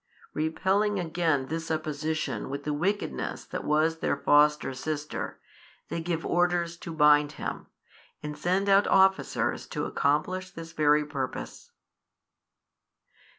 repelling 0.33 0.97
again 0.99 1.45
this 1.45 1.67
supposition 1.67 2.49
with 2.49 2.63
the 2.63 2.73
wickedness 2.73 3.45
that 3.45 3.63
was 3.63 3.99
their 3.99 4.17
foster 4.17 4.73
sister, 4.73 5.39
they 5.89 6.01
give 6.01 6.25
orders 6.25 6.75
to 6.75 6.91
bind 6.91 7.33
Him, 7.33 7.67
and 8.23 8.35
send 8.35 8.67
out 8.67 8.87
officers 8.87 9.67
to 9.67 9.85
accomplish 9.85 10.49
this 10.49 10.71
very 10.71 11.05
purpose. 11.05 11.69